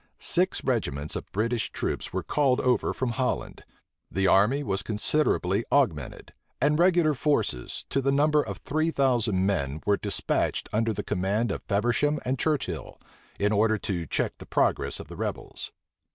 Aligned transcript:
Six 0.17 0.63
regiments 0.63 1.15
of 1.15 1.31
British 1.31 1.71
troops 1.71 2.11
were 2.11 2.23
called 2.23 2.59
over 2.61 2.91
from 2.91 3.11
Holland: 3.11 3.63
the 4.09 4.25
army 4.25 4.63
was 4.63 4.81
considerably 4.81 5.63
augmented: 5.71 6.33
and 6.59 6.79
regular 6.79 7.13
forces, 7.13 7.85
to 7.91 8.01
the 8.01 8.11
number 8.11 8.41
of 8.41 8.57
three 8.57 8.89
thousand 8.89 9.45
men, 9.45 9.79
were 9.85 9.97
despatched 9.97 10.67
under 10.73 10.91
the 10.91 11.03
command 11.03 11.51
of 11.51 11.61
Feversham 11.61 12.19
and 12.25 12.39
Churchill, 12.39 12.99
in 13.37 13.51
order 13.51 13.77
to 13.77 14.07
check 14.07 14.39
the 14.39 14.47
progress 14.47 14.99
of 14.99 15.07
the 15.07 15.15
rebels. 15.17 15.71